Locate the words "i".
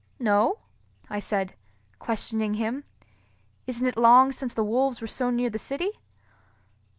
1.11-1.19